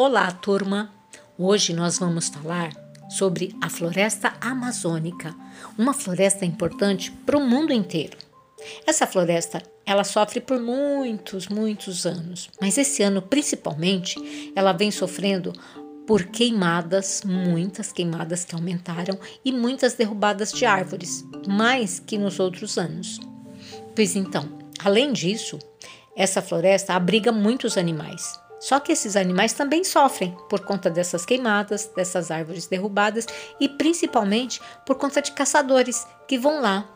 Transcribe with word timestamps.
Olá, 0.00 0.30
turma! 0.30 0.94
Hoje 1.36 1.74
nós 1.74 1.98
vamos 1.98 2.28
falar 2.28 2.70
sobre 3.10 3.52
a 3.60 3.68
floresta 3.68 4.32
amazônica, 4.40 5.34
uma 5.76 5.92
floresta 5.92 6.44
importante 6.44 7.10
para 7.10 7.36
o 7.36 7.44
mundo 7.44 7.72
inteiro. 7.72 8.16
Essa 8.86 9.08
floresta, 9.08 9.60
ela 9.84 10.04
sofre 10.04 10.40
por 10.40 10.60
muitos, 10.60 11.48
muitos 11.48 12.06
anos, 12.06 12.48
mas 12.60 12.78
esse 12.78 13.02
ano 13.02 13.20
principalmente, 13.20 14.52
ela 14.54 14.70
vem 14.70 14.92
sofrendo 14.92 15.52
por 16.06 16.26
queimadas, 16.26 17.22
muitas 17.24 17.90
queimadas 17.90 18.44
que 18.44 18.54
aumentaram 18.54 19.18
e 19.44 19.50
muitas 19.50 19.94
derrubadas 19.94 20.52
de 20.52 20.64
árvores, 20.64 21.24
mais 21.44 21.98
que 21.98 22.16
nos 22.16 22.38
outros 22.38 22.78
anos. 22.78 23.18
Pois 23.96 24.14
então, 24.14 24.48
além 24.78 25.12
disso, 25.12 25.58
essa 26.14 26.40
floresta 26.40 26.94
abriga 26.94 27.32
muitos 27.32 27.76
animais, 27.76 28.38
só 28.60 28.80
que 28.80 28.92
esses 28.92 29.16
animais 29.16 29.52
também 29.52 29.84
sofrem 29.84 30.36
por 30.48 30.60
conta 30.60 30.90
dessas 30.90 31.24
queimadas, 31.24 31.90
dessas 31.94 32.30
árvores 32.30 32.66
derrubadas 32.66 33.26
e 33.60 33.68
principalmente 33.68 34.60
por 34.84 34.96
conta 34.96 35.22
de 35.22 35.32
caçadores 35.32 36.06
que 36.26 36.38
vão 36.38 36.60
lá, 36.60 36.88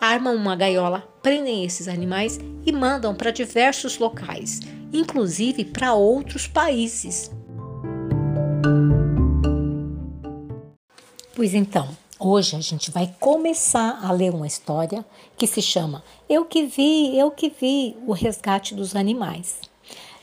armam 0.00 0.34
uma 0.34 0.56
gaiola, 0.56 1.06
prendem 1.22 1.64
esses 1.64 1.88
animais 1.88 2.38
e 2.64 2.72
mandam 2.72 3.14
para 3.14 3.30
diversos 3.30 3.98
locais, 3.98 4.60
inclusive 4.92 5.64
para 5.64 5.94
outros 5.94 6.46
países. 6.46 7.30
Pois 11.34 11.54
então, 11.54 11.88
hoje 12.18 12.56
a 12.56 12.60
gente 12.60 12.90
vai 12.90 13.14
começar 13.18 13.98
a 14.02 14.12
ler 14.12 14.32
uma 14.32 14.46
história 14.46 15.04
que 15.36 15.46
se 15.46 15.62
chama 15.62 16.02
Eu 16.28 16.44
que 16.44 16.66
vi, 16.66 17.18
eu 17.18 17.30
que 17.30 17.48
vi 17.48 17.96
o 18.06 18.12
resgate 18.12 18.74
dos 18.74 18.94
animais. 18.96 19.69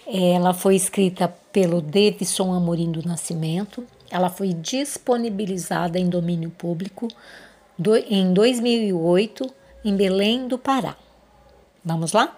Ela 0.10 0.54
foi 0.54 0.78
escrita 0.78 1.28
pelo 1.52 1.82
Davidson 1.82 2.54
Amorim 2.54 2.90
do 2.90 3.06
Nascimento. 3.06 3.84
Ela 4.10 4.30
foi 4.30 4.54
disponibilizada 4.54 6.00
em 6.00 6.08
domínio 6.08 6.50
público 6.50 7.10
do, 7.78 7.94
em 7.94 8.34
2008 8.34 9.54
em 9.84 9.98
Belém 9.98 10.48
do 10.48 10.58
Pará. 10.58 10.96
Vamos 11.84 12.14
lá? 12.14 12.38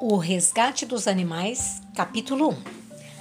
O 0.00 0.16
Resgate 0.16 0.86
dos 0.86 1.06
Animais, 1.06 1.82
capítulo 1.94 2.48
1. 2.48 2.56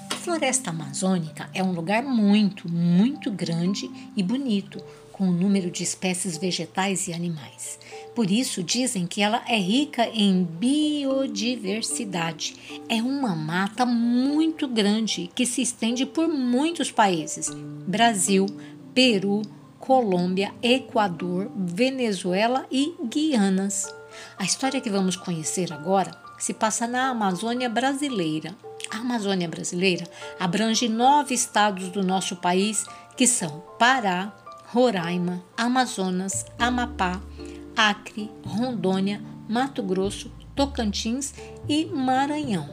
A 0.09 0.15
floresta 0.15 0.69
amazônica 0.69 1.49
é 1.53 1.61
um 1.61 1.73
lugar 1.73 2.01
muito, 2.01 2.71
muito 2.71 3.29
grande 3.29 3.91
e 4.15 4.23
bonito, 4.23 4.81
com 5.21 5.27
um 5.27 5.31
número 5.31 5.69
de 5.69 5.83
espécies 5.83 6.35
vegetais 6.35 7.07
e 7.07 7.13
animais. 7.13 7.77
Por 8.15 8.31
isso 8.31 8.63
dizem 8.63 9.05
que 9.05 9.21
ela 9.21 9.43
é 9.47 9.55
rica 9.55 10.07
em 10.07 10.43
biodiversidade. 10.43 12.55
É 12.89 13.03
uma 13.03 13.35
mata 13.35 13.85
muito 13.85 14.67
grande 14.67 15.29
que 15.35 15.45
se 15.45 15.61
estende 15.61 16.07
por 16.07 16.27
muitos 16.27 16.89
países: 16.89 17.51
Brasil, 17.85 18.47
Peru, 18.95 19.43
Colômbia, 19.77 20.51
Equador, 20.59 21.51
Venezuela 21.55 22.65
e 22.71 22.95
Guianas. 23.05 23.93
A 24.39 24.43
história 24.43 24.81
que 24.81 24.89
vamos 24.89 25.15
conhecer 25.15 25.71
agora 25.71 26.19
se 26.39 26.51
passa 26.51 26.87
na 26.87 27.09
Amazônia 27.09 27.69
brasileira. 27.69 28.55
A 28.89 28.97
Amazônia 28.97 29.47
brasileira 29.47 30.07
abrange 30.39 30.89
nove 30.89 31.35
estados 31.35 31.89
do 31.89 32.01
nosso 32.01 32.37
país, 32.37 32.85
que 33.15 33.27
são 33.27 33.63
Pará, 33.77 34.40
Roraima, 34.73 35.43
Amazonas, 35.57 36.45
Amapá, 36.57 37.21
Acre, 37.75 38.31
Rondônia, 38.45 39.21
Mato 39.49 39.83
Grosso, 39.83 40.31
Tocantins 40.55 41.33
e 41.67 41.83
Maranhão. 41.87 42.69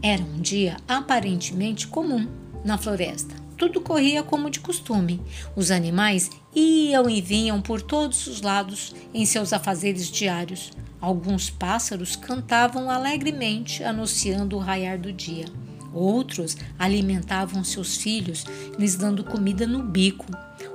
Era 0.00 0.22
um 0.22 0.40
dia 0.40 0.76
aparentemente 0.86 1.88
comum 1.88 2.28
na 2.64 2.78
floresta. 2.78 3.34
Tudo 3.56 3.80
corria 3.80 4.22
como 4.22 4.48
de 4.48 4.60
costume. 4.60 5.20
Os 5.56 5.72
animais 5.72 6.30
iam 6.54 7.10
e 7.10 7.20
vinham 7.20 7.60
por 7.60 7.82
todos 7.82 8.28
os 8.28 8.40
lados 8.40 8.94
em 9.12 9.26
seus 9.26 9.52
afazeres 9.52 10.08
diários. 10.08 10.70
Alguns 11.00 11.50
pássaros 11.50 12.14
cantavam 12.14 12.88
alegremente, 12.88 13.82
anunciando 13.82 14.54
o 14.54 14.60
raiar 14.60 14.96
do 14.96 15.12
dia. 15.12 15.46
Outros 15.92 16.56
alimentavam 16.78 17.64
seus 17.64 17.96
filhos, 17.96 18.44
lhes 18.78 18.94
dando 18.94 19.24
comida 19.24 19.66
no 19.66 19.82
bico. 19.82 20.26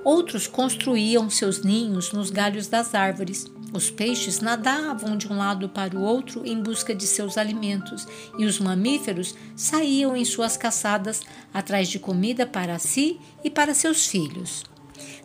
Outros 0.05 0.45
construíam 0.45 1.31
seus 1.31 1.63
ninhos 1.63 2.11
nos 2.11 2.29
galhos 2.29 2.67
das 2.67 2.93
árvores. 2.93 3.47
Os 3.73 3.89
peixes 3.89 4.39
nadavam 4.39 5.17
de 5.17 5.27
um 5.27 5.35
lado 5.35 5.67
para 5.67 5.97
o 5.97 6.01
outro 6.03 6.45
em 6.45 6.61
busca 6.61 6.93
de 6.93 7.07
seus 7.07 7.39
alimentos, 7.39 8.07
e 8.37 8.45
os 8.45 8.59
mamíferos 8.59 9.33
saíam 9.55 10.15
em 10.15 10.23
suas 10.23 10.55
caçadas 10.55 11.23
atrás 11.51 11.89
de 11.89 11.97
comida 11.97 12.45
para 12.45 12.77
si 12.77 13.19
e 13.43 13.49
para 13.49 13.73
seus 13.73 14.05
filhos. 14.05 14.63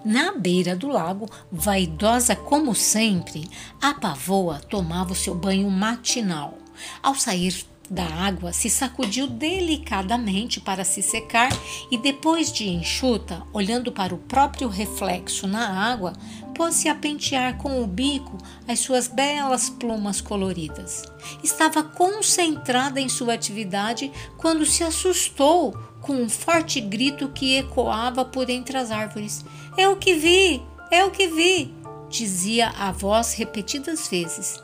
Na 0.02 0.32
beira 0.32 0.74
do 0.74 0.88
lago, 0.88 1.28
vaidosa 1.52 2.34
como 2.34 2.74
sempre, 2.74 3.50
a 3.82 3.92
pavoa 3.92 4.60
tomava 4.60 5.12
o 5.12 5.16
seu 5.16 5.34
banho 5.34 5.70
matinal. 5.70 6.56
Ao 7.02 7.14
sair 7.14 7.66
da 7.90 8.04
água, 8.04 8.52
se 8.52 8.70
sacudiu 8.70 9.26
delicadamente 9.26 10.60
para 10.60 10.84
se 10.84 11.02
secar 11.02 11.50
e, 11.90 11.98
depois 11.98 12.52
de 12.52 12.68
enxuta, 12.68 13.42
olhando 13.52 13.90
para 13.90 14.14
o 14.14 14.18
próprio 14.18 14.68
reflexo 14.68 15.48
na 15.48 15.90
água, 15.90 16.12
pôs-se 16.54 16.88
a 16.88 16.94
pentear 16.94 17.56
com 17.58 17.82
o 17.82 17.86
bico 17.88 18.38
as 18.68 18.78
suas 18.78 19.08
belas 19.08 19.68
plumas 19.68 20.20
coloridas. 20.20 21.02
Estava 21.42 21.82
concentrada 21.82 23.00
em 23.00 23.08
sua 23.08 23.34
atividade 23.34 24.12
quando 24.36 24.64
se 24.64 24.84
assustou 24.84 25.72
com 26.00 26.14
um 26.14 26.28
forte 26.28 26.80
grito 26.80 27.28
que 27.28 27.56
ecoava 27.56 28.24
por 28.24 28.48
entre 28.48 28.78
as 28.78 28.92
árvores. 28.92 29.44
É 29.76 29.88
o 29.88 29.96
que 29.96 30.14
vi! 30.14 30.62
É 30.92 31.04
o 31.04 31.10
que 31.10 31.26
vi! 31.26 31.74
dizia 32.08 32.70
a 32.70 32.90
voz 32.90 33.34
repetidas 33.34 34.08
vezes. 34.08 34.60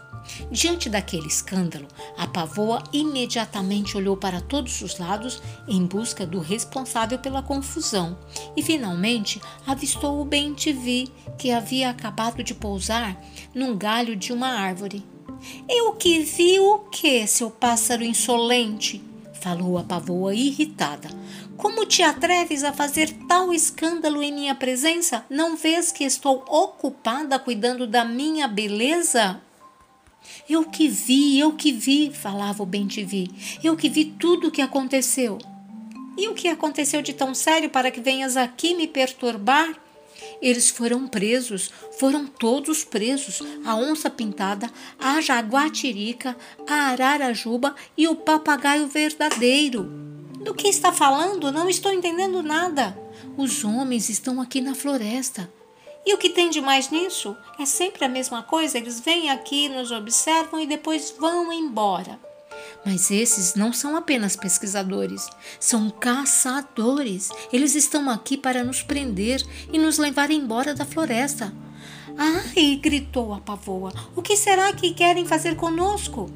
Diante 0.50 0.88
daquele 0.88 1.26
escândalo, 1.26 1.86
a 2.16 2.26
pavoa 2.26 2.82
imediatamente 2.92 3.96
olhou 3.96 4.16
para 4.16 4.40
todos 4.40 4.80
os 4.82 4.98
lados 4.98 5.42
em 5.68 5.84
busca 5.84 6.26
do 6.26 6.40
responsável 6.40 7.18
pela 7.18 7.42
confusão 7.42 8.18
e 8.56 8.62
finalmente 8.62 9.40
avistou 9.66 10.20
o 10.20 10.24
bem-te-vi 10.24 11.12
que 11.38 11.50
havia 11.50 11.90
acabado 11.90 12.42
de 12.42 12.54
pousar 12.54 13.20
num 13.54 13.76
galho 13.76 14.16
de 14.16 14.32
uma 14.32 14.48
árvore. 14.48 15.04
Eu 15.68 15.92
que 15.92 16.20
vi 16.20 16.58
o 16.58 16.78
que, 16.90 17.26
seu 17.26 17.50
pássaro 17.50 18.02
insolente? 18.02 19.02
falou 19.46 19.78
a 19.78 19.84
pavoa 19.84 20.34
irritada. 20.34 21.08
Como 21.56 21.86
te 21.86 22.02
atreves 22.02 22.64
a 22.64 22.72
fazer 22.72 23.12
tal 23.28 23.54
escândalo 23.54 24.20
em 24.20 24.32
minha 24.32 24.56
presença? 24.56 25.24
Não 25.30 25.56
vês 25.56 25.92
que 25.92 26.02
estou 26.02 26.44
ocupada 26.48 27.38
cuidando 27.38 27.86
da 27.86 28.04
minha 28.04 28.48
beleza? 28.48 29.40
Eu 30.48 30.64
que 30.64 30.88
vi, 30.88 31.38
eu 31.38 31.52
que 31.52 31.72
vi, 31.72 32.12
falava 32.12 32.62
o 32.62 32.66
bem-te-vi. 32.66 33.30
Eu 33.62 33.76
que 33.76 33.88
vi 33.88 34.04
tudo 34.04 34.48
o 34.48 34.50
que 34.50 34.62
aconteceu. 34.62 35.38
E 36.16 36.28
o 36.28 36.34
que 36.34 36.48
aconteceu 36.48 37.02
de 37.02 37.12
tão 37.12 37.34
sério 37.34 37.68
para 37.68 37.90
que 37.90 38.00
venhas 38.00 38.36
aqui 38.36 38.74
me 38.74 38.86
perturbar? 38.86 39.74
Eles 40.40 40.70
foram 40.70 41.06
presos, 41.06 41.70
foram 41.98 42.26
todos 42.26 42.84
presos: 42.84 43.42
a 43.64 43.74
onça 43.74 44.08
pintada, 44.08 44.70
a 44.98 45.20
jaguatirica, 45.20 46.36
a 46.66 46.90
ararajuba 46.90 47.74
e 47.96 48.08
o 48.08 48.16
papagaio 48.16 48.86
verdadeiro. 48.86 49.84
Do 50.42 50.54
que 50.54 50.68
está 50.68 50.92
falando? 50.92 51.50
Não 51.50 51.68
estou 51.68 51.92
entendendo 51.92 52.42
nada. 52.42 52.96
Os 53.36 53.64
homens 53.64 54.08
estão 54.08 54.40
aqui 54.40 54.60
na 54.60 54.74
floresta. 54.74 55.50
E 56.06 56.14
o 56.14 56.18
que 56.18 56.30
tem 56.30 56.48
de 56.48 56.60
mais 56.60 56.88
nisso? 56.88 57.36
É 57.58 57.66
sempre 57.66 58.04
a 58.04 58.08
mesma 58.08 58.40
coisa, 58.40 58.78
eles 58.78 59.00
vêm 59.00 59.28
aqui, 59.28 59.68
nos 59.68 59.90
observam 59.90 60.60
e 60.60 60.66
depois 60.66 61.12
vão 61.18 61.52
embora. 61.52 62.20
Mas 62.84 63.10
esses 63.10 63.56
não 63.56 63.72
são 63.72 63.96
apenas 63.96 64.36
pesquisadores, 64.36 65.28
são 65.58 65.90
caçadores. 65.90 67.30
Eles 67.52 67.74
estão 67.74 68.08
aqui 68.08 68.36
para 68.36 68.62
nos 68.62 68.82
prender 68.82 69.44
e 69.72 69.78
nos 69.78 69.98
levar 69.98 70.30
embora 70.30 70.72
da 70.72 70.84
floresta. 70.84 71.52
Ai! 72.16 72.76
gritou 72.76 73.34
a 73.34 73.40
pavoa. 73.40 73.92
O 74.14 74.22
que 74.22 74.36
será 74.36 74.72
que 74.72 74.94
querem 74.94 75.26
fazer 75.26 75.56
conosco? 75.56 76.30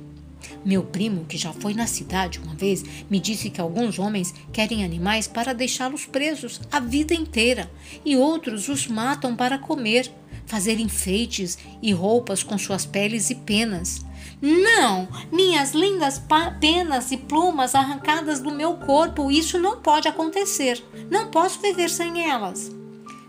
Meu 0.64 0.82
primo, 0.82 1.24
que 1.24 1.38
já 1.38 1.52
foi 1.52 1.74
na 1.74 1.86
cidade 1.86 2.38
uma 2.38 2.54
vez, 2.54 2.84
me 3.08 3.18
disse 3.18 3.50
que 3.50 3.60
alguns 3.60 3.98
homens 3.98 4.34
querem 4.52 4.84
animais 4.84 5.26
para 5.26 5.52
deixá-los 5.52 6.06
presos 6.06 6.60
a 6.70 6.80
vida 6.80 7.14
inteira 7.14 7.70
e 8.04 8.16
outros 8.16 8.68
os 8.68 8.86
matam 8.86 9.34
para 9.34 9.58
comer, 9.58 10.12
fazer 10.46 10.80
enfeites 10.80 11.58
e 11.80 11.92
roupas 11.92 12.42
com 12.42 12.58
suas 12.58 12.84
peles 12.84 13.30
e 13.30 13.34
penas. 13.34 14.04
Não, 14.42 15.06
minhas 15.30 15.72
lindas 15.72 16.20
penas 16.60 17.12
e 17.12 17.16
plumas 17.16 17.74
arrancadas 17.74 18.40
do 18.40 18.50
meu 18.50 18.74
corpo, 18.74 19.30
isso 19.30 19.58
não 19.58 19.80
pode 19.80 20.08
acontecer. 20.08 20.82
Não 21.10 21.30
posso 21.30 21.60
viver 21.60 21.90
sem 21.90 22.28
elas. 22.28 22.70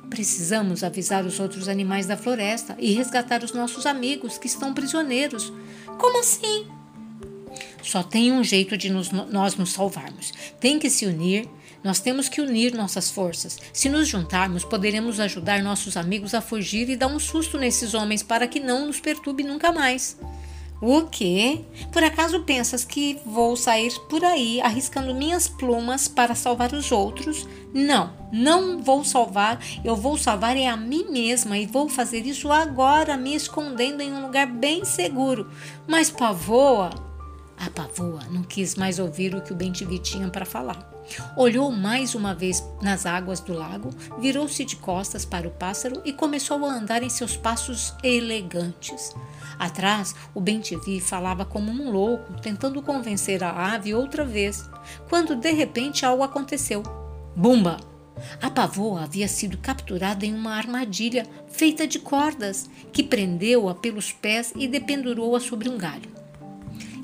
Precisamos 0.10 0.84
avisar 0.84 1.26
os 1.26 1.40
outros 1.40 1.68
animais 1.68 2.06
da 2.06 2.18
floresta 2.18 2.76
e 2.80 2.94
resgatar 2.94 3.44
os 3.44 3.54
nossos 3.54 3.86
amigos 3.86 4.38
que 4.38 4.48
estão 4.48 4.74
prisioneiros. 4.74 5.54
Como 5.98 6.20
assim? 6.20 6.68
Só 7.82 8.04
tem 8.04 8.32
um 8.32 8.44
jeito 8.44 8.78
de 8.78 8.90
nos, 8.90 9.12
nós 9.12 9.56
nos 9.56 9.72
salvarmos. 9.72 10.32
Tem 10.60 10.80
que 10.80 10.90
se 10.90 11.06
unir. 11.06 11.48
Nós 11.84 12.00
temos 12.00 12.30
que 12.30 12.42
unir 12.42 12.74
nossas 12.76 13.10
forças. 13.10 13.58
Se 13.74 13.90
nos 13.90 14.08
juntarmos, 14.08 14.64
poderemos 14.64 15.20
ajudar 15.20 15.64
nossos 15.64 15.98
amigos 15.98 16.34
a 16.34 16.42
fugir 16.42 16.90
e 16.90 16.96
dar 16.96 17.08
um 17.08 17.20
susto 17.20 17.58
nesses 17.58 17.94
homens 17.94 18.22
para 18.22 18.48
que 18.48 18.60
não 18.60 18.86
nos 18.86 19.00
perturbe 19.00 19.44
nunca 19.44 19.72
mais. 19.72 20.16
O 20.82 21.04
quê? 21.04 21.62
Por 21.92 22.04
acaso 22.04 22.42
pensas 22.42 22.84
que 22.84 23.20
vou 23.24 23.56
sair 23.56 23.94
por 24.10 24.26
aí 24.26 24.60
arriscando 24.62 25.14
minhas 25.14 25.48
plumas 25.48 26.08
para 26.08 26.34
salvar 26.34 26.74
os 26.74 26.92
outros? 26.92 27.48
Não, 27.72 28.12
não 28.32 28.82
vou 28.82 29.04
salvar. 29.04 29.60
Eu 29.86 29.96
vou 29.96 30.18
salvar 30.18 30.58
é 30.58 30.68
a 30.68 30.76
mim 30.76 31.06
mesma 31.12 31.56
e 31.56 31.68
vou 31.68 31.88
fazer 31.88 32.26
isso 32.26 32.52
agora, 32.52 33.16
me 33.16 33.36
escondendo 33.36 34.02
em 34.02 34.12
um 34.12 34.24
lugar 34.24 34.48
bem 34.48 34.84
seguro. 34.84 35.52
Mas 35.88 36.10
pavoa, 36.10 36.90
a 37.62 37.70
pavoa 37.70 38.22
não 38.32 38.42
quis 38.42 38.74
mais 38.74 38.98
ouvir 38.98 39.36
o 39.36 39.42
que 39.42 39.54
o 39.54 39.56
Bentivi 39.56 40.00
tinha 40.00 40.28
para 40.30 40.46
falar. 40.46 40.92
Olhou 41.38 41.72
mais 41.72 42.16
uma 42.16 42.34
vez 42.34 42.64
nas 42.82 43.06
águas 43.06 43.40
do 43.40 43.54
lago, 43.54 43.92
virou-se 44.20 44.66
de 44.66 44.76
costas 44.76 45.26
para 45.26 45.48
o 45.48 45.52
pássaro 45.52 46.02
e 46.04 46.12
começou 46.12 46.66
a 46.66 46.74
andar 46.74 47.04
em 47.04 47.10
seus 47.10 47.38
passos 47.38 47.94
elegantes. 48.04 49.14
Atrás, 49.60 50.16
o 50.34 50.42
Bentivi 50.42 51.00
falava 51.00 51.46
como 51.46 51.72
um 51.72 51.92
louco, 51.92 52.34
tentando 52.42 52.82
convencer 52.82 53.44
a 53.44 53.74
ave 53.74 53.94
outra 53.94 54.26
vez, 54.26 54.68
quando 55.08 55.36
de 55.36 55.52
repente 55.52 56.04
algo 56.04 56.24
aconteceu. 56.24 56.82
Bumba! 57.36 57.78
A 58.42 58.50
pavoa 58.50 59.04
havia 59.04 59.28
sido 59.28 59.58
capturada 59.58 60.26
em 60.26 60.34
uma 60.34 60.56
armadilha 60.56 61.28
feita 61.48 61.88
de 61.88 62.00
cordas, 62.00 62.70
que 62.92 63.04
prendeu-a 63.04 63.76
pelos 63.76 64.12
pés 64.12 64.52
e 64.56 64.68
dependurou-a 64.68 65.40
sobre 65.40 65.70
um 65.70 65.78
galho. 65.78 66.11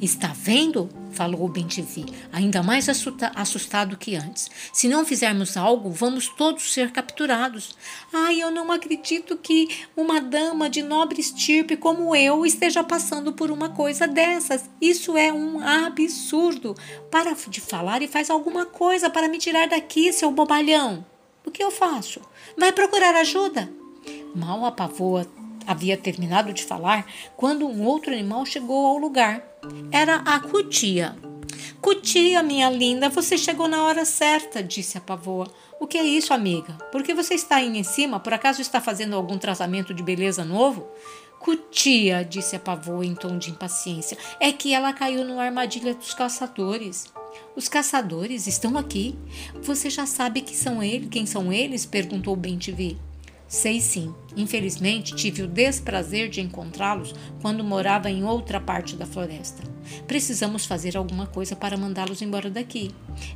Está 0.01 0.27
vendo? 0.27 0.89
falou 1.11 1.45
o 1.45 1.49
Bentivi, 1.49 2.05
ainda 2.31 2.61
mais 2.61 2.87
assustado 2.87 3.97
que 3.97 4.15
antes. 4.15 4.51
Se 4.71 4.87
não 4.87 5.03
fizermos 5.03 5.57
algo, 5.57 5.89
vamos 5.89 6.27
todos 6.27 6.71
ser 6.71 6.91
capturados. 6.91 7.75
Ai, 8.13 8.39
eu 8.39 8.51
não 8.51 8.71
acredito 8.71 9.35
que 9.35 9.67
uma 9.95 10.21
dama 10.21 10.69
de 10.69 10.83
nobre 10.83 11.19
estirpe 11.19 11.75
como 11.75 12.15
eu 12.15 12.45
esteja 12.45 12.83
passando 12.83 13.33
por 13.33 13.49
uma 13.49 13.69
coisa 13.69 14.07
dessas. 14.07 14.69
Isso 14.79 15.17
é 15.17 15.33
um 15.33 15.59
absurdo. 15.59 16.75
Para 17.09 17.33
de 17.33 17.59
falar 17.59 18.03
e 18.03 18.07
faz 18.07 18.29
alguma 18.29 18.67
coisa 18.67 19.09
para 19.09 19.27
me 19.27 19.39
tirar 19.39 19.67
daqui, 19.67 20.13
seu 20.13 20.29
bobalhão. 20.29 21.03
O 21.43 21.49
que 21.49 21.63
eu 21.63 21.71
faço? 21.71 22.21
Vai 22.55 22.71
procurar 22.71 23.15
ajuda? 23.15 23.67
Mal 24.35 24.63
a 24.65 24.71
pavoa 24.71 25.25
havia 25.67 25.97
terminado 25.97 26.53
de 26.53 26.63
falar 26.63 27.05
quando 27.35 27.67
um 27.67 27.83
outro 27.83 28.13
animal 28.13 28.45
chegou 28.45 28.87
ao 28.87 28.97
lugar. 28.97 29.43
Era 29.91 30.15
a 30.15 30.39
cutia. 30.39 31.15
Cutia, 31.81 32.41
minha 32.41 32.69
linda, 32.69 33.09
você 33.09 33.37
chegou 33.37 33.67
na 33.67 33.83
hora 33.83 34.05
certa, 34.05 34.63
disse 34.63 34.97
a 34.97 35.01
pavoa. 35.01 35.47
O 35.79 35.85
que 35.85 35.97
é 35.97 36.03
isso, 36.03 36.33
amiga? 36.33 36.73
Por 36.91 37.03
que 37.03 37.13
você 37.13 37.35
está 37.35 37.57
aí 37.57 37.77
em 37.77 37.83
cima? 37.83 38.19
Por 38.19 38.33
acaso 38.33 38.61
está 38.61 38.81
fazendo 38.81 39.15
algum 39.15 39.37
tratamento 39.37 39.93
de 39.93 40.01
beleza 40.01 40.43
novo? 40.43 40.87
Cutia, 41.39 42.25
disse 42.25 42.55
a 42.55 42.59
pavoa 42.59 43.05
em 43.05 43.13
tom 43.13 43.37
de 43.37 43.51
impaciência, 43.51 44.17
é 44.39 44.51
que 44.51 44.73
ela 44.73 44.91
caiu 44.91 45.23
numa 45.23 45.43
armadilha 45.43 45.93
dos 45.93 46.13
caçadores. 46.13 47.13
Os 47.55 47.69
caçadores 47.69 48.47
estão 48.47 48.77
aqui. 48.77 49.15
Você 49.61 49.89
já 49.89 50.05
sabe 50.05 50.41
que 50.41 50.55
são 50.55 50.81
eles, 50.81 51.09
quem 51.09 51.25
são 51.25 51.53
eles? 51.53 51.85
perguntou 51.85 52.35
Bem-te-vi. 52.35 52.97
Sei 53.47 53.79
sim. 53.79 54.13
Infelizmente, 54.35 55.15
tive 55.15 55.41
o 55.41 55.47
desprazer 55.47 56.29
de 56.29 56.41
encontrá-los 56.41 57.15
quando 57.41 57.63
morava 57.63 58.09
em 58.09 58.23
outra 58.23 58.59
parte 58.59 58.95
da 58.95 59.05
floresta. 59.05 59.63
Precisamos 60.05 60.65
fazer 60.65 60.97
alguma 60.97 61.25
coisa 61.25 61.55
para 61.55 61.77
mandá-los 61.77 62.21
embora 62.21 62.49
daqui. 62.49 62.91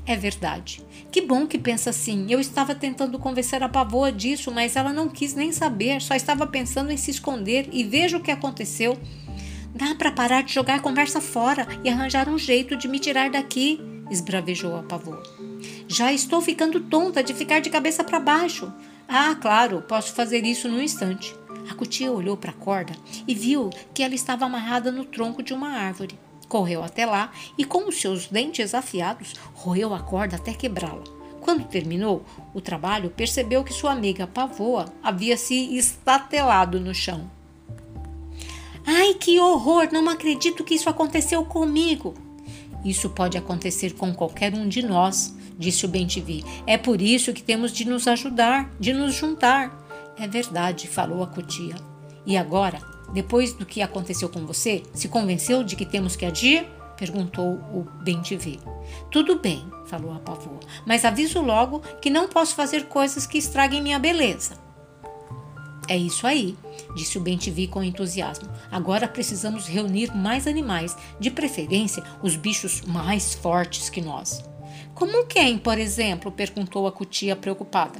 É 0.05 0.15
verdade. 0.17 0.83
Que 1.09 1.21
bom 1.21 1.47
que 1.47 1.57
pensa 1.57 1.91
assim. 1.91 2.27
Eu 2.29 2.41
estava 2.41 2.75
tentando 2.75 3.17
convencer 3.17 3.63
a 3.63 3.69
pavoa 3.69 4.11
disso, 4.11 4.51
mas 4.51 4.75
ela 4.75 4.91
não 4.91 5.07
quis 5.07 5.33
nem 5.33 5.51
saber, 5.51 6.01
só 6.01 6.13
estava 6.13 6.45
pensando 6.45 6.91
em 6.91 6.97
se 6.97 7.09
esconder 7.09 7.69
e 7.71 7.83
veja 7.83 8.17
o 8.17 8.21
que 8.21 8.31
aconteceu. 8.31 8.97
Dá 9.73 9.95
para 9.95 10.11
parar 10.11 10.43
de 10.43 10.53
jogar 10.53 10.75
a 10.75 10.81
conversa 10.81 11.21
fora 11.21 11.65
e 11.83 11.89
arranjar 11.89 12.27
um 12.27 12.37
jeito 12.37 12.75
de 12.75 12.89
me 12.89 12.99
tirar 12.99 13.29
daqui, 13.29 13.79
esbravejou 14.11 14.75
a 14.75 14.83
pavoa. 14.83 15.23
Já 15.87 16.11
estou 16.11 16.41
ficando 16.41 16.81
tonta 16.81 17.23
de 17.23 17.33
ficar 17.33 17.61
de 17.61 17.69
cabeça 17.69 18.03
para 18.03 18.19
baixo. 18.19 18.71
Ah, 19.13 19.35
claro, 19.35 19.81
posso 19.81 20.13
fazer 20.13 20.45
isso 20.45 20.69
num 20.69 20.81
instante. 20.81 21.35
A 21.69 21.73
cutia 21.73 22.09
olhou 22.09 22.37
para 22.37 22.51
a 22.51 22.53
corda 22.53 22.93
e 23.27 23.35
viu 23.35 23.69
que 23.93 24.03
ela 24.03 24.15
estava 24.15 24.45
amarrada 24.45 24.89
no 24.89 25.03
tronco 25.03 25.43
de 25.43 25.53
uma 25.53 25.67
árvore. 25.67 26.17
Correu 26.47 26.81
até 26.81 27.05
lá 27.05 27.29
e, 27.57 27.65
com 27.65 27.89
os 27.89 27.99
seus 27.99 28.27
dentes 28.27 28.73
afiados, 28.73 29.33
roeu 29.53 29.93
a 29.93 29.99
corda 29.99 30.37
até 30.37 30.53
quebrá-la. 30.53 31.03
Quando 31.41 31.67
terminou 31.67 32.23
o 32.53 32.61
trabalho, 32.61 33.09
percebeu 33.09 33.65
que 33.65 33.73
sua 33.73 33.91
amiga 33.91 34.27
Pavoa 34.27 34.85
havia 35.03 35.35
se 35.35 35.75
estatelado 35.75 36.79
no 36.79 36.95
chão. 36.95 37.29
Ai, 38.85 39.15
que 39.15 39.41
horror! 39.41 39.89
Não 39.91 40.07
acredito 40.07 40.63
que 40.63 40.75
isso 40.75 40.89
aconteceu 40.89 41.43
comigo! 41.43 42.13
Isso 42.85 43.09
pode 43.09 43.37
acontecer 43.37 43.93
com 43.93 44.13
qualquer 44.13 44.53
um 44.53 44.69
de 44.69 44.81
nós, 44.81 45.35
disse 45.57 45.85
o 45.85 45.89
Bentivi. 45.89 46.43
É 46.65 46.77
por 46.77 47.01
isso 47.01 47.33
que 47.33 47.43
temos 47.43 47.71
de 47.71 47.85
nos 47.85 48.07
ajudar, 48.07 48.71
de 48.79 48.93
nos 48.93 49.13
juntar. 49.13 49.77
É 50.17 50.27
verdade, 50.27 50.87
falou 50.87 51.23
a 51.23 51.27
cutia. 51.27 51.75
E 52.25 52.37
agora, 52.37 52.79
depois 53.13 53.53
do 53.53 53.65
que 53.65 53.81
aconteceu 53.81 54.29
com 54.29 54.45
você, 54.45 54.83
se 54.93 55.07
convenceu 55.07 55.63
de 55.63 55.75
que 55.75 55.85
temos 55.85 56.15
que 56.15 56.25
agir? 56.25 56.65
perguntou 57.01 57.53
o 57.73 57.87
Bentivi. 58.03 58.59
Tudo 59.09 59.39
bem, 59.39 59.65
falou 59.87 60.13
a 60.13 60.19
pavoa, 60.19 60.59
mas 60.85 61.03
aviso 61.03 61.41
logo 61.41 61.79
que 61.99 62.11
não 62.11 62.27
posso 62.27 62.53
fazer 62.53 62.85
coisas 62.85 63.25
que 63.25 63.39
estraguem 63.39 63.81
minha 63.81 63.97
beleza. 63.97 64.53
É 65.87 65.97
isso 65.97 66.27
aí, 66.27 66.55
disse 66.95 67.17
o 67.17 67.21
Bentivi 67.21 67.67
com 67.67 67.83
entusiasmo. 67.83 68.47
Agora 68.71 69.07
precisamos 69.07 69.65
reunir 69.65 70.15
mais 70.15 70.45
animais, 70.45 70.95
de 71.19 71.31
preferência 71.31 72.03
os 72.21 72.35
bichos 72.35 72.81
mais 72.81 73.33
fortes 73.33 73.89
que 73.89 73.99
nós. 73.99 74.50
Como 75.01 75.25
quem, 75.25 75.57
por 75.57 75.79
exemplo? 75.79 76.31
perguntou 76.31 76.85
a 76.85 76.91
cutia 76.91 77.35
preocupada. 77.35 77.99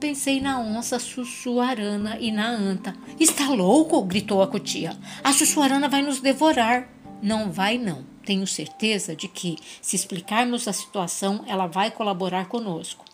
Pensei 0.00 0.40
na 0.40 0.58
onça 0.60 0.98
sussuarana 0.98 2.16
e 2.18 2.32
na 2.32 2.48
anta. 2.48 2.96
Está 3.20 3.50
louco? 3.50 4.00
gritou 4.00 4.40
a 4.40 4.48
cutia. 4.48 4.96
A 5.22 5.30
sussuarana 5.30 5.90
vai 5.90 6.00
nos 6.00 6.20
devorar. 6.20 6.88
Não 7.20 7.52
vai, 7.52 7.76
não. 7.76 8.06
Tenho 8.24 8.46
certeza 8.46 9.14
de 9.14 9.28
que, 9.28 9.58
se 9.82 9.94
explicarmos 9.94 10.66
a 10.66 10.72
situação, 10.72 11.44
ela 11.46 11.66
vai 11.66 11.90
colaborar 11.90 12.46
conosco. 12.48 13.04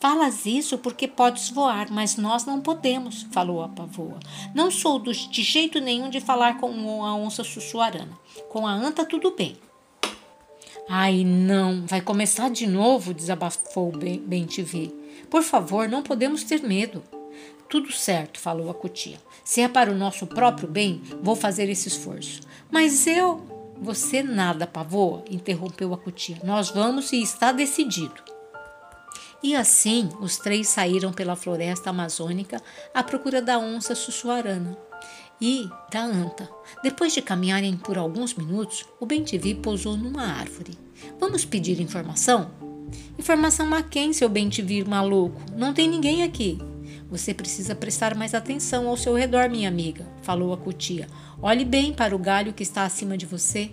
Falas 0.00 0.44
isso 0.44 0.76
porque 0.76 1.06
podes 1.06 1.50
voar, 1.50 1.86
mas 1.88 2.16
nós 2.16 2.44
não 2.44 2.60
podemos, 2.60 3.28
falou 3.30 3.62
a 3.62 3.68
pavoa. 3.68 4.18
Não 4.52 4.72
sou 4.72 4.98
de 4.98 5.42
jeito 5.44 5.78
nenhum 5.78 6.10
de 6.10 6.20
falar 6.20 6.58
com 6.58 7.04
a 7.04 7.14
onça 7.14 7.44
sussuarana. 7.44 8.18
Com 8.48 8.66
a 8.66 8.72
anta, 8.72 9.04
tudo 9.04 9.36
bem. 9.36 9.56
Ai, 10.92 11.22
não, 11.22 11.86
vai 11.86 12.00
começar 12.00 12.50
de 12.50 12.66
novo, 12.66 13.14
desabafou 13.14 13.92
ver. 14.60 14.88
Por 15.30 15.44
favor, 15.44 15.88
não 15.88 16.02
podemos 16.02 16.42
ter 16.42 16.64
medo. 16.64 17.00
Tudo 17.68 17.92
certo, 17.92 18.40
falou 18.40 18.68
a 18.68 18.74
cutia. 18.74 19.16
Se 19.44 19.60
é 19.60 19.68
para 19.68 19.92
o 19.92 19.94
nosso 19.94 20.26
próprio 20.26 20.68
bem, 20.68 21.00
vou 21.22 21.36
fazer 21.36 21.68
esse 21.68 21.86
esforço. 21.86 22.40
Mas 22.72 23.06
eu. 23.06 23.40
Você 23.80 24.20
nada, 24.20 24.66
pavoa, 24.66 25.24
interrompeu 25.30 25.94
a 25.94 25.96
cutia. 25.96 26.38
Nós 26.42 26.70
vamos 26.70 27.12
e 27.12 27.22
está 27.22 27.52
decidido. 27.52 28.24
E 29.44 29.54
assim 29.54 30.08
os 30.20 30.38
três 30.38 30.66
saíram 30.66 31.12
pela 31.12 31.36
floresta 31.36 31.90
amazônica 31.90 32.60
à 32.92 33.04
procura 33.04 33.40
da 33.40 33.60
onça 33.60 33.94
sussuarana 33.94 34.89
e 35.40 35.68
da 35.90 36.02
anta. 36.02 36.48
Depois 36.82 37.12
de 37.12 37.22
caminharem 37.22 37.76
por 37.76 37.96
alguns 37.96 38.34
minutos, 38.34 38.84
o 38.98 39.06
Bentivi 39.06 39.54
pousou 39.54 39.96
numa 39.96 40.24
árvore. 40.24 40.78
Vamos 41.18 41.44
pedir 41.44 41.80
informação? 41.80 42.50
Informação 43.18 43.72
a 43.74 43.82
quem, 43.82 44.12
seu 44.12 44.28
Bentivi 44.28 44.84
maluco? 44.84 45.40
Não 45.56 45.72
tem 45.72 45.88
ninguém 45.88 46.22
aqui. 46.22 46.58
Você 47.10 47.34
precisa 47.34 47.74
prestar 47.74 48.14
mais 48.14 48.34
atenção 48.34 48.88
ao 48.88 48.96
seu 48.96 49.14
redor, 49.14 49.48
minha 49.48 49.68
amiga, 49.68 50.06
falou 50.22 50.52
a 50.52 50.56
cutia. 50.56 51.08
Olhe 51.42 51.64
bem 51.64 51.92
para 51.92 52.14
o 52.14 52.18
galho 52.18 52.52
que 52.52 52.62
está 52.62 52.84
acima 52.84 53.16
de 53.16 53.26
você. 53.26 53.70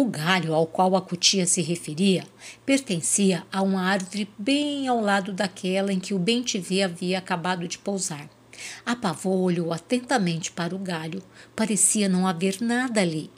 O 0.00 0.06
galho 0.06 0.54
ao 0.54 0.66
qual 0.66 0.96
a 0.96 1.02
cutia 1.02 1.44
se 1.44 1.60
referia 1.60 2.26
pertencia 2.64 3.44
a 3.52 3.60
uma 3.60 3.82
árvore 3.82 4.26
bem 4.38 4.88
ao 4.88 4.98
lado 4.98 5.30
daquela 5.30 5.92
em 5.92 6.00
que 6.00 6.14
o 6.14 6.18
bem-te-vê 6.18 6.82
havia 6.82 7.18
acabado 7.18 7.68
de 7.68 7.76
pousar. 7.76 8.26
A 8.86 8.96
pavô 8.96 9.42
olhou 9.42 9.74
atentamente 9.74 10.52
para 10.52 10.74
o 10.74 10.78
galho. 10.78 11.22
Parecia 11.54 12.08
não 12.08 12.26
haver 12.26 12.62
nada 12.62 13.02
ali. 13.02 13.30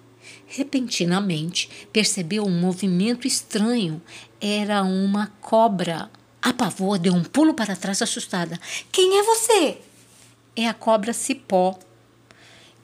Repentinamente, 0.47 1.69
percebeu 1.93 2.45
um 2.45 2.61
movimento 2.61 3.27
estranho. 3.27 4.01
Era 4.41 4.85
uma 4.85 5.33
cobra. 5.41 6.09
A 6.41 6.53
pavô 6.53 6.97
deu 6.97 7.13
um 7.13 7.25
pulo 7.25 7.55
para 7.55 7.75
trás 7.75 8.01
assustada. 8.01 8.57
Quem 8.93 9.19
é 9.19 9.23
você? 9.25 9.79
É 10.55 10.69
a 10.69 10.75
cobra 10.75 11.13
cipó. 11.13 11.77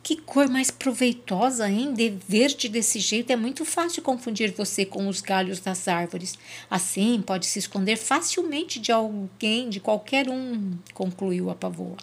Que 0.08 0.16
cor 0.16 0.48
mais 0.48 0.70
proveitosa, 0.70 1.68
hein? 1.68 1.92
De 1.92 2.08
verde 2.08 2.66
desse 2.66 2.98
jeito 2.98 3.30
é 3.30 3.36
muito 3.36 3.62
fácil 3.62 4.00
confundir 4.00 4.54
você 4.56 4.86
com 4.86 5.06
os 5.06 5.20
galhos 5.20 5.60
das 5.60 5.86
árvores. 5.86 6.38
Assim, 6.70 7.20
pode 7.20 7.44
se 7.44 7.58
esconder 7.58 7.96
facilmente 7.96 8.80
de 8.80 8.90
alguém, 8.90 9.68
de 9.68 9.80
qualquer 9.80 10.30
um, 10.30 10.78
concluiu 10.94 11.50
a 11.50 11.54
pavoa. 11.54 11.98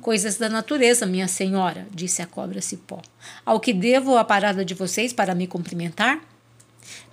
Coisas 0.00 0.36
da 0.36 0.48
natureza, 0.48 1.06
minha 1.06 1.26
senhora, 1.26 1.88
disse 1.90 2.22
a 2.22 2.26
cobra 2.26 2.62
cipó. 2.62 3.02
Ao 3.44 3.58
que 3.58 3.72
devo 3.72 4.16
a 4.16 4.22
parada 4.22 4.64
de 4.64 4.74
vocês 4.74 5.12
para 5.12 5.34
me 5.34 5.48
cumprimentar? 5.48 6.20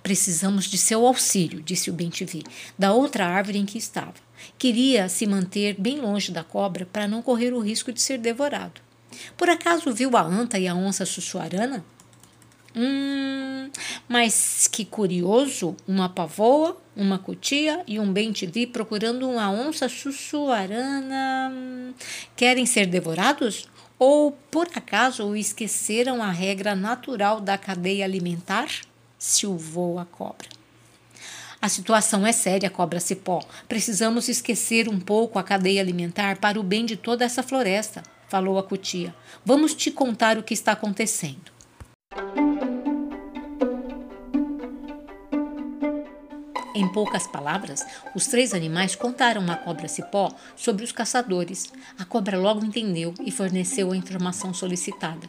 Precisamos 0.04 0.66
de 0.66 0.78
seu 0.78 1.04
auxílio, 1.04 1.60
disse 1.60 1.90
o 1.90 1.92
Bentivi, 1.92 2.44
da 2.78 2.92
outra 2.92 3.26
árvore 3.26 3.58
em 3.58 3.66
que 3.66 3.76
estava. 3.76 4.14
Queria 4.56 5.08
se 5.08 5.26
manter 5.26 5.74
bem 5.76 6.00
longe 6.00 6.30
da 6.30 6.44
cobra 6.44 6.86
para 6.86 7.08
não 7.08 7.22
correr 7.22 7.52
o 7.52 7.58
risco 7.58 7.92
de 7.92 8.00
ser 8.00 8.18
devorado. 8.18 8.85
Por 9.36 9.48
acaso 9.48 9.92
viu 9.92 10.16
a 10.16 10.22
anta 10.22 10.58
e 10.58 10.66
a 10.68 10.74
onça 10.74 11.04
sussuarana? 11.04 11.84
Hum, 12.74 13.70
mas 14.06 14.68
que 14.70 14.84
curioso! 14.84 15.74
Uma 15.88 16.08
pavoa, 16.08 16.76
uma 16.94 17.18
cutia 17.18 17.82
e 17.86 17.98
um 17.98 18.12
bem-te-vi 18.12 18.66
procurando 18.66 19.28
uma 19.28 19.50
onça 19.50 19.88
sussuarana. 19.88 21.52
Querem 22.36 22.66
ser 22.66 22.86
devorados? 22.86 23.66
Ou, 23.98 24.32
por 24.50 24.68
acaso, 24.74 25.34
esqueceram 25.34 26.22
a 26.22 26.30
regra 26.30 26.74
natural 26.74 27.40
da 27.40 27.56
cadeia 27.56 28.04
alimentar? 28.04 28.68
Silvou 29.18 29.98
a 29.98 30.04
cobra. 30.04 30.48
A 31.60 31.68
situação 31.68 32.26
é 32.26 32.32
séria, 32.32 32.68
cobra 32.68 33.00
cipó. 33.00 33.42
Precisamos 33.66 34.28
esquecer 34.28 34.88
um 34.88 35.00
pouco 35.00 35.38
a 35.38 35.42
cadeia 35.42 35.80
alimentar 35.80 36.36
para 36.36 36.60
o 36.60 36.62
bem 36.62 36.84
de 36.84 36.96
toda 36.96 37.24
essa 37.24 37.42
floresta, 37.42 38.02
falou 38.28 38.58
a 38.58 38.62
cutia. 38.62 39.14
Vamos 39.44 39.74
te 39.74 39.90
contar 39.90 40.38
o 40.38 40.42
que 40.42 40.54
está 40.54 40.72
acontecendo. 40.72 41.50
Em 46.76 46.86
poucas 46.86 47.26
palavras, 47.26 47.86
os 48.14 48.26
três 48.26 48.52
animais 48.52 48.94
contaram 48.94 49.50
à 49.50 49.56
cobra 49.56 49.88
cipó 49.88 50.30
sobre 50.54 50.84
os 50.84 50.92
caçadores. 50.92 51.72
A 51.98 52.04
cobra 52.04 52.38
logo 52.38 52.62
entendeu 52.62 53.14
e 53.24 53.30
forneceu 53.30 53.92
a 53.92 53.96
informação 53.96 54.52
solicitada. 54.52 55.26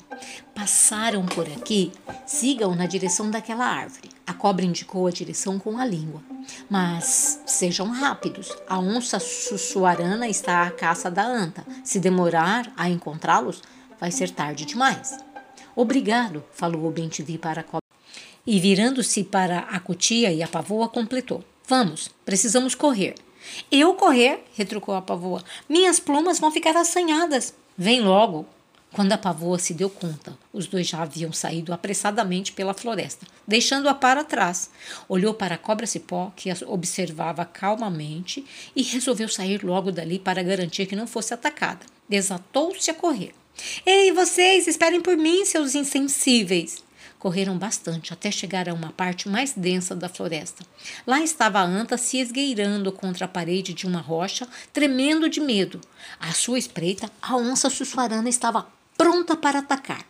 Passaram 0.54 1.26
por 1.26 1.48
aqui, 1.48 1.94
sigam 2.26 2.76
na 2.76 2.86
direção 2.86 3.32
daquela 3.32 3.66
árvore. 3.66 4.10
A 4.28 4.34
cobra 4.34 4.66
indicou 4.66 5.08
a 5.08 5.12
direção 5.12 5.58
com 5.58 5.78
a 5.78 5.86
língua. 5.86 6.22
Mas 6.70 7.42
sejam 7.46 7.90
rápidos. 7.90 8.54
A 8.68 8.78
onça 8.78 9.18
sussuarana 9.18 10.28
está 10.28 10.64
à 10.64 10.72
caça 10.72 11.10
da 11.10 11.26
anta. 11.26 11.66
Se 11.82 11.98
demorar 11.98 12.70
a 12.76 12.90
encontrá-los, 12.90 13.62
vai 13.98 14.12
ser 14.12 14.32
tarde 14.32 14.66
demais. 14.66 15.18
Obrigado, 15.74 16.44
falou 16.52 16.86
o 16.86 16.92
Bentivi 16.92 17.38
para 17.38 17.62
a 17.62 17.64
cobra 17.64 17.87
e, 18.48 18.60
virando-se 18.62 19.26
para 19.26 19.60
a 19.60 19.80
cutia 19.80 20.32
e 20.32 20.42
a 20.42 20.48
pavoa, 20.48 20.88
completou: 20.88 21.44
Vamos, 21.68 22.10
precisamos 22.24 22.74
correr. 22.74 23.16
Eu 23.70 23.94
correr? 23.94 24.46
retrucou 24.56 24.96
a 24.96 25.02
pavoa. 25.02 25.44
Minhas 25.68 26.00
plumas 26.00 26.40
vão 26.40 26.50
ficar 26.50 26.76
assanhadas. 26.78 27.54
Vem 27.78 28.02
logo. 28.02 28.46
Quando 28.94 29.12
a 29.12 29.18
pavoa 29.18 29.60
se 29.60 29.74
deu 29.74 29.90
conta, 29.90 30.38
os 30.52 30.66
dois 30.66 30.88
já 30.88 31.02
haviam 31.02 31.32
saído 31.34 31.74
apressadamente 31.74 32.54
pela 32.54 32.74
floresta, 32.74 33.28
deixando-a 33.46 33.94
para 33.94 34.24
trás. 34.24 34.72
Olhou 35.10 35.34
para 35.34 35.56
a 35.56 35.58
cobra 35.58 35.86
cipó, 35.86 36.32
que 36.36 36.50
a 36.50 36.56
observava 36.66 37.44
calmamente, 37.44 38.46
e 38.74 38.82
resolveu 38.82 39.28
sair 39.28 39.62
logo 39.64 39.92
dali 39.92 40.18
para 40.18 40.42
garantir 40.42 40.86
que 40.86 40.96
não 40.96 41.06
fosse 41.06 41.34
atacada. 41.34 41.86
Desatou-se 42.08 42.90
a 42.90 42.94
correr. 42.94 43.34
Ei, 43.86 44.12
vocês, 44.14 44.68
esperem 44.68 45.02
por 45.02 45.18
mim, 45.18 45.44
seus 45.44 45.76
insensíveis! 45.76 46.87
Correram 47.20 47.58
bastante 47.58 48.14
até 48.14 48.30
chegar 48.30 48.70
a 48.70 48.74
uma 48.74 48.92
parte 48.92 49.28
mais 49.28 49.54
densa 49.54 49.96
da 49.96 50.08
floresta. 50.08 50.64
Lá 51.06 51.20
estava 51.22 51.60
a 51.60 51.64
anta 51.64 51.98
se 51.98 52.18
esgueirando 52.18 52.92
contra 52.92 53.26
a 53.26 53.28
parede 53.28 53.74
de 53.74 53.88
uma 53.88 54.00
rocha, 54.00 54.48
tremendo 54.72 55.28
de 55.28 55.40
medo. 55.40 55.82
À 56.20 56.32
sua 56.32 56.60
espreita, 56.60 57.10
a 57.22 57.36
onça 57.36 57.70
sussuarana 57.70 58.30
estava 58.30 58.68
pronta 58.96 59.36
para 59.36 59.60
atacar. 59.60 60.06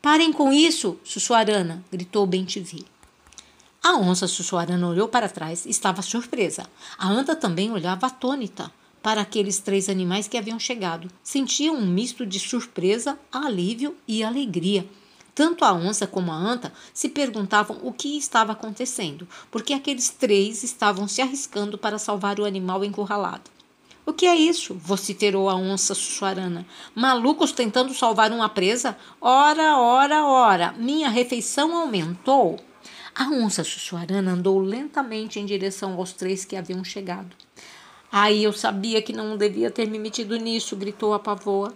Parem 0.00 0.32
com 0.32 0.52
isso, 0.52 0.98
sussuarana! 1.02 1.82
gritou 1.90 2.26
Bentivi. 2.26 2.84
A 3.82 3.96
onça 3.96 4.26
sussuarana 4.26 4.88
olhou 4.88 5.08
para 5.08 5.28
trás 5.28 5.66
e 5.66 5.70
estava 5.70 6.02
surpresa. 6.02 6.66
A 6.96 7.08
anta 7.08 7.34
também 7.34 7.70
olhava 7.70 8.06
atônita 8.06 8.70
para 9.02 9.20
aqueles 9.20 9.58
três 9.58 9.90
animais 9.90 10.26
que 10.26 10.38
haviam 10.38 10.58
chegado. 10.58 11.10
Sentia 11.22 11.70
um 11.70 11.84
misto 11.84 12.24
de 12.24 12.40
surpresa, 12.40 13.18
alívio 13.30 13.94
e 14.08 14.24
alegria. 14.24 14.88
Tanto 15.34 15.64
a 15.64 15.72
onça 15.72 16.06
como 16.06 16.30
a 16.30 16.36
anta 16.36 16.72
se 16.92 17.08
perguntavam 17.08 17.78
o 17.82 17.92
que 17.92 18.16
estava 18.16 18.52
acontecendo, 18.52 19.26
porque 19.50 19.74
aqueles 19.74 20.08
três 20.08 20.62
estavam 20.62 21.08
se 21.08 21.20
arriscando 21.20 21.76
para 21.76 21.98
salvar 21.98 22.38
o 22.38 22.44
animal 22.44 22.84
encurralado. 22.84 23.50
O 24.06 24.12
que 24.12 24.26
é 24.26 24.36
isso? 24.36 24.74
vociferou 24.74 25.48
a 25.48 25.56
onça 25.56 25.94
sussuarana. 25.94 26.66
Malucos 26.94 27.52
tentando 27.52 27.94
salvar 27.94 28.30
uma 28.30 28.48
presa? 28.48 28.96
Ora, 29.20 29.78
ora, 29.78 30.24
ora, 30.24 30.72
minha 30.78 31.08
refeição 31.08 31.74
aumentou. 31.74 32.60
A 33.14 33.24
onça 33.30 33.64
sussuarana 33.64 34.32
andou 34.32 34.60
lentamente 34.60 35.40
em 35.40 35.46
direção 35.46 35.94
aos 35.94 36.12
três 36.12 36.44
que 36.44 36.54
haviam 36.54 36.84
chegado. 36.84 37.34
Ai, 38.12 38.40
eu 38.40 38.52
sabia 38.52 39.00
que 39.00 39.12
não 39.12 39.36
devia 39.36 39.70
ter 39.70 39.88
me 39.88 39.98
metido 39.98 40.36
nisso, 40.36 40.76
gritou 40.76 41.14
a 41.14 41.18
pavoa. 41.18 41.72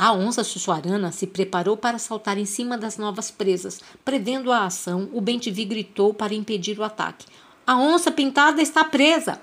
A 0.00 0.12
onça 0.12 0.44
sussuarana 0.44 1.10
se 1.10 1.26
preparou 1.26 1.76
para 1.76 1.98
saltar 1.98 2.38
em 2.38 2.44
cima 2.44 2.78
das 2.78 2.96
novas 2.96 3.32
presas. 3.32 3.80
Prevendo 4.04 4.52
a 4.52 4.64
ação, 4.64 5.10
o 5.12 5.20
Bentivi 5.20 5.64
gritou 5.64 6.14
para 6.14 6.32
impedir 6.32 6.78
o 6.78 6.84
ataque. 6.84 7.26
A 7.66 7.76
onça 7.76 8.12
pintada 8.12 8.62
está 8.62 8.84
presa! 8.84 9.42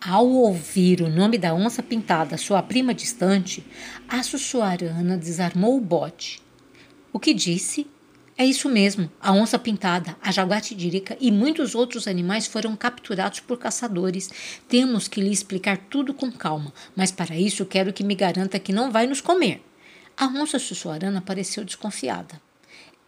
Ao 0.00 0.26
ouvir 0.26 1.02
o 1.02 1.10
nome 1.10 1.36
da 1.36 1.52
onça 1.52 1.82
pintada, 1.82 2.38
sua 2.38 2.62
prima 2.62 2.94
distante, 2.94 3.62
a 4.08 4.22
sussuarana 4.22 5.18
desarmou 5.18 5.76
o 5.76 5.82
bote. 5.82 6.40
O 7.12 7.20
que 7.20 7.34
disse? 7.34 7.86
É 8.40 8.44
isso 8.44 8.68
mesmo. 8.68 9.10
A 9.20 9.32
onça 9.32 9.58
pintada, 9.58 10.16
a 10.22 10.30
jaguatirica 10.30 11.16
e 11.20 11.28
muitos 11.28 11.74
outros 11.74 12.06
animais 12.06 12.46
foram 12.46 12.76
capturados 12.76 13.40
por 13.40 13.58
caçadores. 13.58 14.30
Temos 14.68 15.08
que 15.08 15.20
lhe 15.20 15.32
explicar 15.32 15.76
tudo 15.76 16.14
com 16.14 16.30
calma, 16.30 16.72
mas 16.94 17.10
para 17.10 17.36
isso 17.36 17.66
quero 17.66 17.92
que 17.92 18.04
me 18.04 18.14
garanta 18.14 18.60
que 18.60 18.72
não 18.72 18.92
vai 18.92 19.08
nos 19.08 19.20
comer. 19.20 19.60
A 20.16 20.26
onça 20.26 20.56
sussuarana 20.60 21.20
pareceu 21.20 21.64
desconfiada. 21.64 22.40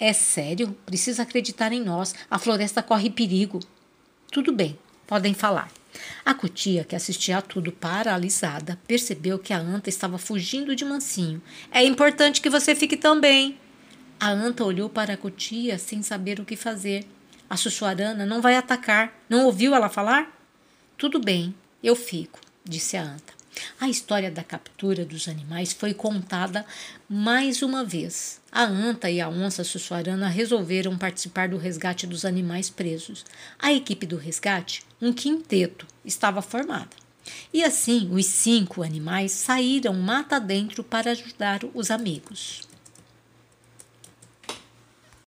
É 0.00 0.12
sério? 0.12 0.76
Precisa 0.84 1.22
acreditar 1.22 1.72
em 1.72 1.80
nós. 1.80 2.12
A 2.28 2.37
floresta 2.37 2.82
corre 2.82 3.08
perigo. 3.08 3.60
Tudo 4.32 4.50
bem, 4.50 4.76
podem 5.06 5.32
falar. 5.32 5.70
A 6.25 6.34
cutia, 6.34 6.82
que 6.82 6.96
assistia 6.96 7.38
a 7.38 7.42
tudo 7.42 7.70
paralisada, 7.70 8.80
percebeu 8.84 9.38
que 9.38 9.52
a 9.52 9.58
anta 9.58 9.88
estava 9.88 10.18
fugindo 10.18 10.75
de 10.75 10.84
mansinho. 10.84 11.40
É 11.70 11.84
importante 11.84 12.40
que 12.40 12.50
você 12.50 12.75
fique 12.75 12.96
também, 12.96 13.59
a 14.20 14.30
anta 14.30 14.62
olhou 14.62 14.90
para 14.90 15.14
a 15.14 15.16
cutia 15.16 15.78
sem 15.78 16.02
saber 16.02 16.38
o 16.38 16.44
que 16.44 16.54
fazer. 16.54 17.06
A 17.48 17.56
sussuarana 17.56 18.26
não 18.26 18.42
vai 18.42 18.54
atacar. 18.54 19.18
Não 19.30 19.46
ouviu 19.46 19.74
ela 19.74 19.88
falar? 19.88 20.30
Tudo 20.98 21.18
bem, 21.18 21.54
eu 21.82 21.96
fico, 21.96 22.38
disse 22.62 22.98
a 22.98 23.02
anta. 23.02 23.32
A 23.80 23.88
história 23.88 24.30
da 24.30 24.44
captura 24.44 25.06
dos 25.06 25.26
animais 25.26 25.72
foi 25.72 25.94
contada 25.94 26.66
mais 27.08 27.62
uma 27.62 27.82
vez. 27.82 28.42
A 28.52 28.62
anta 28.62 29.10
e 29.10 29.22
a 29.22 29.28
onça 29.28 29.64
sussuarana 29.64 30.28
resolveram 30.28 30.98
participar 30.98 31.48
do 31.48 31.56
resgate 31.56 32.06
dos 32.06 32.26
animais 32.26 32.68
presos. 32.68 33.24
A 33.58 33.72
equipe 33.72 34.04
do 34.04 34.18
resgate, 34.18 34.82
um 35.00 35.14
quinteto, 35.14 35.86
estava 36.04 36.42
formada. 36.42 36.90
E 37.54 37.64
assim, 37.64 38.10
os 38.12 38.26
cinco 38.26 38.82
animais 38.82 39.32
saíram 39.32 39.94
mata 39.94 40.38
dentro 40.38 40.84
para 40.84 41.10
ajudar 41.12 41.60
os 41.74 41.90
amigos. 41.90 42.69